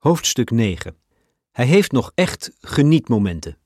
[0.00, 0.96] Hoofdstuk 9.
[1.50, 3.58] Hij heeft nog echt genietmomenten.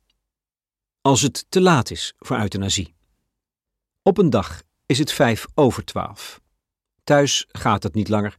[1.01, 2.95] Als het te laat is voor euthanasie.
[4.03, 6.41] Op een dag is het vijf over twaalf.
[7.05, 8.39] Thuis gaat het niet langer.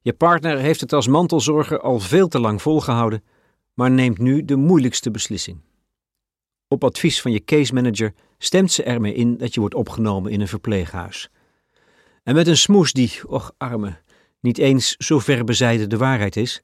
[0.00, 3.24] Je partner heeft het als mantelzorger al veel te lang volgehouden,
[3.74, 5.60] maar neemt nu de moeilijkste beslissing.
[6.68, 10.40] Op advies van je case manager stemt ze ermee in dat je wordt opgenomen in
[10.40, 11.30] een verpleeghuis.
[12.22, 14.00] En met een smoes die, och arme,
[14.40, 16.62] niet eens zo ver bezijden de waarheid is.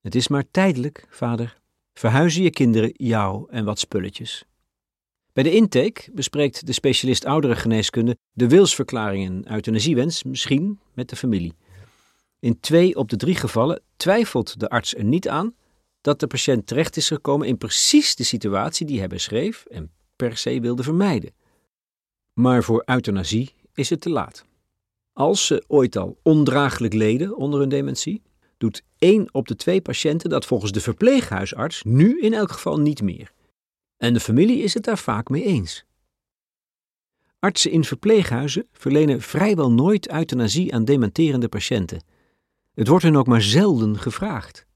[0.00, 1.60] Het is maar tijdelijk, vader.
[1.94, 4.44] Verhuizen je kinderen jou en wat spulletjes.
[5.32, 11.54] Bij de intake bespreekt de specialist ouderengeneeskunde de wilsverklaring en euthanasiewens misschien met de familie.
[12.40, 15.54] In twee op de drie gevallen twijfelt de arts er niet aan
[16.00, 20.36] dat de patiënt terecht is gekomen in precies de situatie die hij beschreef en per
[20.36, 21.34] se wilde vermijden.
[22.32, 24.44] Maar voor euthanasie is het te laat.
[25.12, 28.22] Als ze ooit al ondraaglijk leden onder hun dementie,
[28.56, 33.02] doet één op de twee patiënten dat volgens de verpleeghuisarts nu in elk geval niet
[33.02, 33.32] meer.
[33.96, 35.84] En de familie is het daar vaak mee eens.
[37.38, 42.02] Artsen in verpleeghuizen verlenen vrijwel nooit euthanasie aan dementerende patiënten.
[42.74, 44.66] Het wordt hen ook maar zelden gevraagd.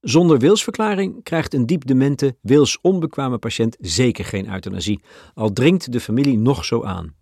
[0.00, 5.00] Zonder wilsverklaring krijgt een diep demente, wilsonbekwame patiënt zeker geen euthanasie,
[5.34, 7.14] al dringt de familie nog zo aan.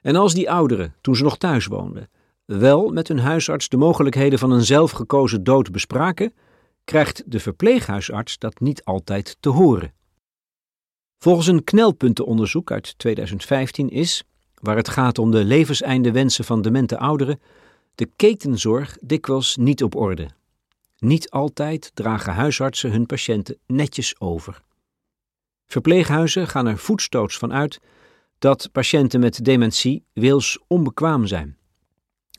[0.00, 2.10] En als die ouderen, toen ze nog thuis woonden,
[2.44, 6.34] wel met hun huisarts de mogelijkheden van een zelfgekozen dood bespraken,
[6.84, 9.92] krijgt de verpleeghuisarts dat niet altijd te horen.
[11.18, 16.98] Volgens een knelpuntenonderzoek uit 2015 is, waar het gaat om de levenseinde wensen van demente
[16.98, 17.40] ouderen,
[17.94, 20.30] de ketenzorg dikwijls niet op orde.
[20.98, 24.62] Niet altijd dragen huisartsen hun patiënten netjes over.
[25.66, 27.80] Verpleeghuizen gaan er voetstoots van uit
[28.38, 31.56] dat patiënten met dementie wils onbekwaam zijn.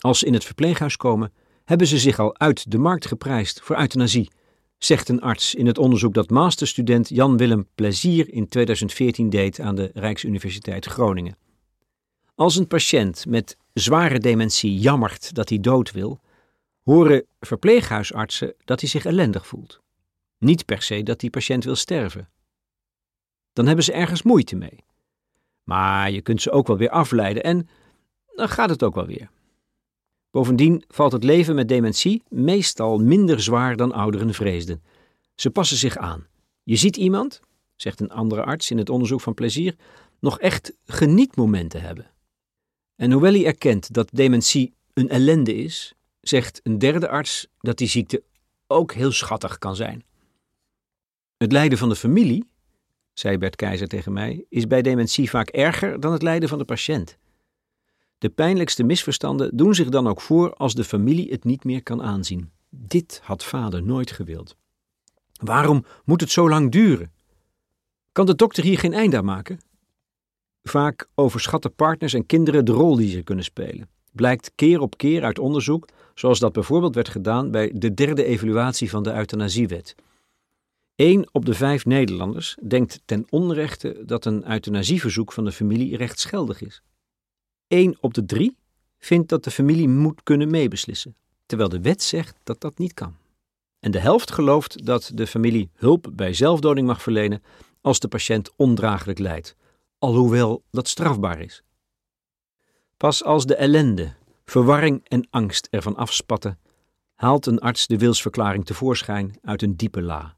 [0.04, 1.32] Als ze in het verpleeghuis komen,
[1.64, 4.30] hebben ze zich al uit de markt geprijsd voor euthanasie,
[4.78, 9.90] zegt een arts in het onderzoek dat masterstudent Jan-Willem Plezier in 2014 deed aan de
[9.94, 11.36] Rijksuniversiteit Groningen.
[12.34, 16.20] Als een patiënt met zware dementie jammert dat hij dood wil,
[16.82, 19.80] horen verpleeghuisartsen dat hij zich ellendig voelt.
[20.38, 22.28] Niet per se dat die patiënt wil sterven.
[23.52, 24.84] Dan hebben ze ergens moeite mee.
[25.62, 27.68] Maar je kunt ze ook wel weer afleiden en
[28.34, 29.30] dan gaat het ook wel weer.
[30.34, 34.82] Bovendien valt het leven met dementie meestal minder zwaar dan ouderen vreesden.
[35.34, 36.26] Ze passen zich aan.
[36.62, 37.40] Je ziet iemand,
[37.76, 39.76] zegt een andere arts in het onderzoek van plezier,
[40.20, 42.10] nog echt genietmomenten hebben.
[42.96, 47.88] En hoewel hij erkent dat dementie een ellende is, zegt een derde arts dat die
[47.88, 48.22] ziekte
[48.66, 50.04] ook heel schattig kan zijn.
[51.36, 52.48] Het lijden van de familie,
[53.12, 56.64] zei Bert Keizer tegen mij, is bij dementie vaak erger dan het lijden van de
[56.64, 57.18] patiënt.
[58.24, 62.02] De pijnlijkste misverstanden doen zich dan ook voor als de familie het niet meer kan
[62.02, 62.50] aanzien.
[62.70, 64.56] Dit had vader nooit gewild.
[65.32, 67.12] Waarom moet het zo lang duren?
[68.12, 69.60] Kan de dokter hier geen einde aan maken?
[70.62, 73.88] Vaak overschatten partners en kinderen de rol die ze kunnen spelen.
[74.12, 78.90] Blijkt keer op keer uit onderzoek, zoals dat bijvoorbeeld werd gedaan bij de derde evaluatie
[78.90, 79.94] van de euthanasiewet.
[80.96, 86.62] Eén op de vijf Nederlanders denkt ten onrechte dat een euthanasieverzoek van de familie rechtsgeldig
[86.62, 86.82] is.
[87.66, 88.56] 1 op de 3
[88.98, 91.16] vindt dat de familie moet kunnen meebeslissen,
[91.46, 93.16] terwijl de wet zegt dat dat niet kan.
[93.80, 97.42] En de helft gelooft dat de familie hulp bij zelfdoding mag verlenen
[97.80, 99.56] als de patiënt ondraaglijk lijdt,
[99.98, 101.62] alhoewel dat strafbaar is.
[102.96, 104.12] Pas als de ellende,
[104.44, 106.58] verwarring en angst ervan afspatten,
[107.14, 110.36] haalt een arts de wilsverklaring tevoorschijn uit een diepe la.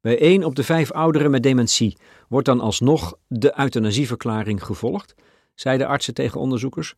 [0.00, 1.96] Bij één op de vijf ouderen met dementie
[2.28, 5.14] wordt dan alsnog de euthanasieverklaring gevolgd
[5.60, 6.94] zeiden artsen tegen onderzoekers,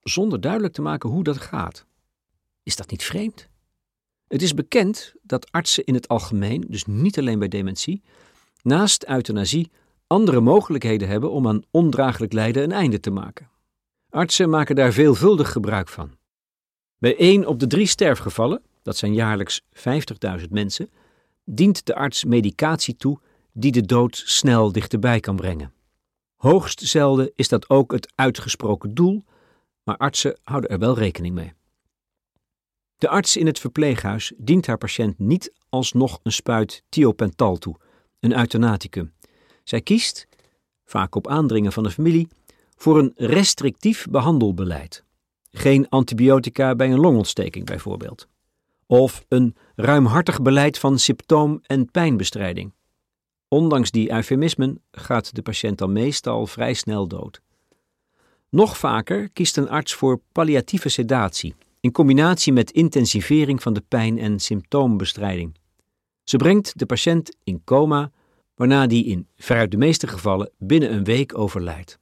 [0.00, 1.86] zonder duidelijk te maken hoe dat gaat.
[2.62, 3.48] Is dat niet vreemd?
[4.28, 8.02] Het is bekend dat artsen in het algemeen, dus niet alleen bij dementie,
[8.62, 9.70] naast euthanasie
[10.06, 13.50] andere mogelijkheden hebben om aan ondraaglijk lijden een einde te maken.
[14.08, 16.10] Artsen maken daar veelvuldig gebruik van.
[16.98, 19.60] Bij één op de drie sterfgevallen, dat zijn jaarlijks
[20.40, 20.90] 50.000 mensen,
[21.44, 23.20] dient de arts medicatie toe
[23.52, 25.72] die de dood snel dichterbij kan brengen.
[26.40, 29.24] Hoogst zelden is dat ook het uitgesproken doel,
[29.82, 31.52] maar artsen houden er wel rekening mee.
[32.96, 37.76] De arts in het verpleeghuis dient haar patiënt niet alsnog een spuit thiopental toe,
[38.20, 39.12] een euthanaticum.
[39.64, 40.26] Zij kiest,
[40.84, 42.28] vaak op aandringen van de familie,
[42.76, 45.04] voor een restrictief behandelbeleid.
[45.50, 48.28] Geen antibiotica bij een longontsteking bijvoorbeeld.
[48.86, 52.72] Of een ruimhartig beleid van symptoom- en pijnbestrijding.
[53.52, 57.40] Ondanks die eufemismen gaat de patiënt dan meestal vrij snel dood.
[58.48, 64.18] Nog vaker kiest een arts voor palliatieve sedatie, in combinatie met intensivering van de pijn
[64.18, 65.56] en symptoombestrijding.
[66.24, 68.10] Ze brengt de patiënt in coma,
[68.54, 71.98] waarna die in veruit de meeste gevallen binnen een week overlijdt.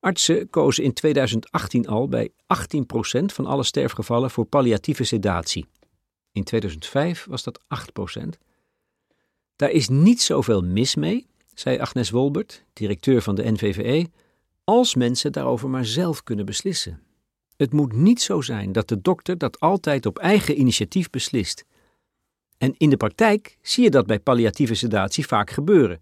[0.00, 2.34] Artsen kozen in 2018 al bij 18%
[3.24, 5.66] van alle sterfgevallen voor palliatieve sedatie.
[6.32, 7.60] In 2005 was dat
[8.18, 8.50] 8%.
[9.62, 14.06] Daar is niet zoveel mis mee, zei Agnes Wolbert, directeur van de NVVE,
[14.64, 17.02] als mensen daarover maar zelf kunnen beslissen.
[17.56, 21.64] Het moet niet zo zijn dat de dokter dat altijd op eigen initiatief beslist.
[22.58, 26.00] En in de praktijk zie je dat bij palliatieve sedatie vaak gebeuren.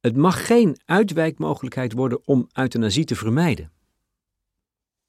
[0.00, 3.72] Het mag geen uitwijkmogelijkheid worden om euthanasie te vermijden.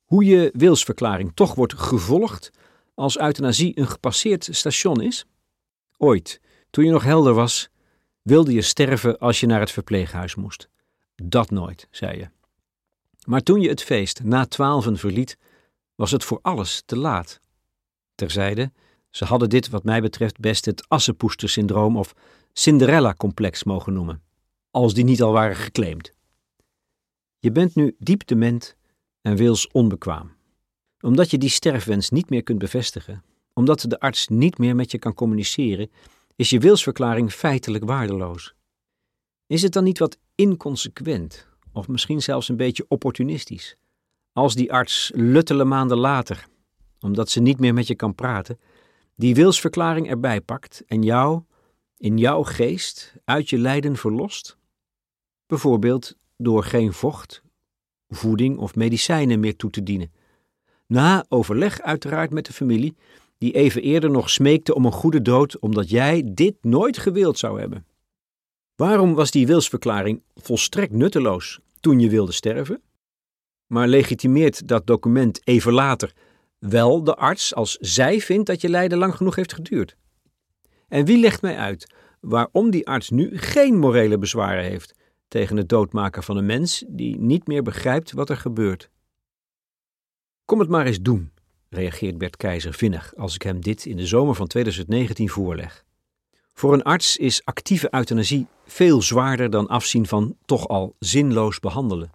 [0.04, 2.52] Hoe je wilsverklaring toch wordt gevolgd
[2.94, 5.26] als euthanasie een gepasseerd station is?
[5.98, 7.70] Ooit, toen je nog helder was,
[8.28, 10.70] wilde je sterven als je naar het verpleeghuis moest.
[11.16, 12.30] Dat nooit, zei je.
[13.26, 15.38] Maar toen je het feest na twaalfen verliet,
[15.96, 17.42] was het voor alles te laat.
[18.16, 18.72] Terzijde,
[19.10, 22.14] ze hadden dit wat mij betreft best het Assepoester-syndroom of
[22.54, 24.22] Cinderella-complex mogen noemen,
[24.72, 26.12] als die niet al waren geclaimd.
[27.40, 28.76] Je bent nu diep dement
[29.22, 30.32] en wils onbekwaam.
[31.00, 33.24] Omdat je die sterfwens niet meer kunt bevestigen,
[33.54, 35.90] omdat de arts niet meer met je kan communiceren,
[36.38, 38.54] is je wilsverklaring feitelijk waardeloos.
[39.48, 43.76] Is het dan niet wat inconsequent, of misschien zelfs een beetje opportunistisch,
[44.34, 46.48] als die arts luttele maanden later,
[47.00, 48.60] omdat ze niet meer met je kan praten,
[49.16, 51.42] die wilsverklaring erbij pakt en jou,
[51.98, 54.58] in jouw geest, uit je lijden verlost?
[55.46, 57.42] Bijvoorbeeld door geen vocht,
[58.10, 60.12] voeding of medicijnen meer toe te dienen.
[60.86, 62.96] Na overleg uiteraard met de familie,
[63.38, 67.60] die even eerder nog smeekte om een goede dood omdat jij dit nooit gewild zou
[67.60, 67.86] hebben.
[68.76, 72.82] Waarom was die wilsverklaring volstrekt nutteloos toen je wilde sterven?
[73.68, 76.14] Maar legitimeert dat document even later
[76.60, 79.98] wel de arts als zij vindt dat je lijden lang genoeg heeft geduurd?
[80.88, 84.94] En wie legt mij uit waarom die arts nu geen morele bezwaren heeft
[85.28, 88.90] tegen het doodmaken van een mens die niet meer begrijpt wat er gebeurt?
[90.46, 91.32] Kom het maar eens doen,
[91.70, 95.86] reageert Bert Keizer vinnig als ik hem dit in de zomer van 2019 voorleg.
[96.54, 102.12] Voor een arts is actieve euthanasie veel zwaarder dan afzien van toch al zinloos behandelen.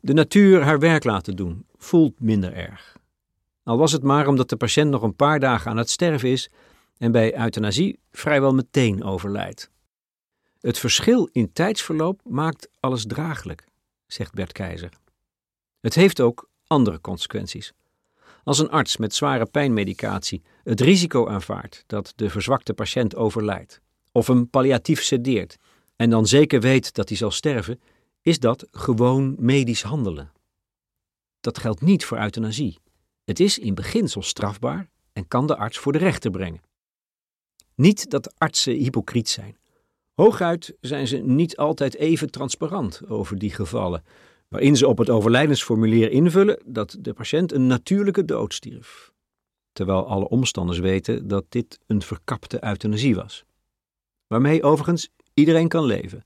[0.00, 2.96] De natuur haar werk laten doen voelt minder erg.
[3.62, 6.50] Al was het maar omdat de patiënt nog een paar dagen aan het sterven is
[6.96, 9.70] en bij euthanasie vrijwel meteen overlijdt.
[10.60, 13.64] Het verschil in tijdsverloop maakt alles draaglijk,
[14.06, 14.90] zegt Bert Keizer.
[15.80, 17.72] Het heeft ook andere consequenties.
[18.48, 23.80] Als een arts met zware pijnmedicatie het risico aanvaardt dat de verzwakte patiënt overlijdt,
[24.12, 25.56] of hem palliatief sedeert,
[25.96, 27.80] en dan zeker weet dat hij zal sterven,
[28.22, 30.32] is dat gewoon medisch handelen.
[31.40, 32.78] Dat geldt niet voor euthanasie.
[33.24, 36.62] Het is in beginsel strafbaar en kan de arts voor de rechter brengen.
[37.74, 39.56] Niet dat artsen hypocriet zijn.
[40.14, 44.04] Hooguit zijn ze niet altijd even transparant over die gevallen,
[44.48, 49.12] waarin ze op het overlijdensformulier invullen dat de patiënt een natuurlijke dood stierf,
[49.72, 53.44] terwijl alle omstanders weten dat dit een verkapte euthanasie was.
[54.26, 56.24] Waarmee overigens iedereen kan leven.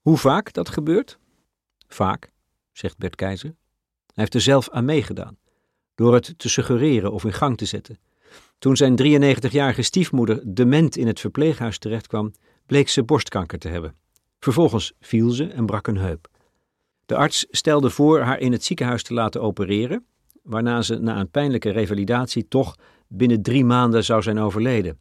[0.00, 1.18] Hoe vaak dat gebeurt?
[1.88, 2.32] Vaak,
[2.72, 3.54] zegt Bert Keizer.
[4.06, 5.38] Hij heeft er zelf aan meegedaan,
[5.94, 7.98] door het te suggereren of in gang te zetten.
[8.58, 12.32] Toen zijn 93-jarige stiefmoeder dement in het verpleeghuis terechtkwam,
[12.66, 13.96] bleek ze borstkanker te hebben.
[14.40, 16.28] Vervolgens viel ze en brak een heup.
[17.08, 20.06] De arts stelde voor haar in het ziekenhuis te laten opereren,
[20.42, 25.00] waarna ze na een pijnlijke revalidatie toch binnen drie maanden zou zijn overleden.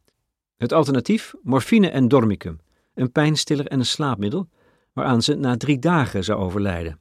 [0.58, 2.60] Het alternatief, morfine en dormicum,
[2.94, 4.50] een pijnstiller en een slaapmiddel,
[4.94, 7.00] waaraan ze na drie dagen zou overlijden.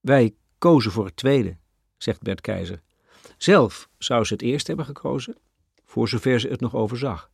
[0.00, 1.56] Wij kozen voor het tweede,
[1.96, 2.82] zegt Bert Keizer.
[3.36, 5.36] Zelf zou ze het eerst hebben gekozen,
[5.84, 7.30] voor zover ze het nog overzag.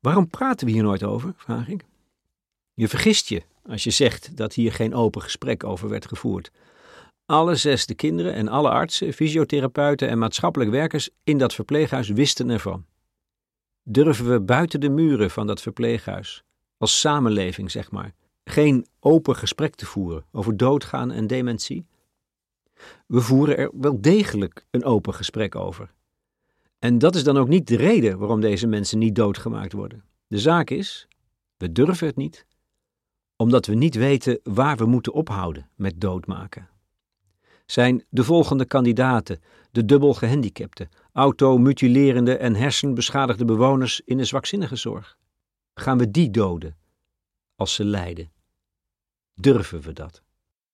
[0.00, 1.34] Waarom praten we hier nooit over?
[1.36, 1.84] vraag ik.
[2.74, 6.50] Je vergist je als je zegt dat hier geen open gesprek over werd gevoerd.
[7.26, 12.50] Alle zes de kinderen en alle artsen, fysiotherapeuten en maatschappelijk werkers in dat verpleeghuis wisten
[12.50, 12.84] ervan.
[13.82, 16.42] Durven we buiten de muren van dat verpleeghuis,
[16.78, 21.86] als samenleving zeg maar, geen open gesprek te voeren over doodgaan en dementie?
[23.06, 25.94] We voeren er wel degelijk een open gesprek over.
[26.78, 30.04] En dat is dan ook niet de reden waarom deze mensen niet doodgemaakt worden.
[30.26, 31.08] De zaak is,
[31.56, 32.46] we durven het niet,
[33.36, 36.68] omdat we niet weten waar we moeten ophouden met doodmaken.
[37.66, 39.40] Zijn de volgende kandidaten
[39.70, 45.16] de dubbel gehandicapte, automutilerende en hersenbeschadigde bewoners in de zwakzinnige zorg?
[45.74, 46.76] Gaan we die doden
[47.56, 48.30] als ze lijden?
[49.34, 50.22] Durven we dat?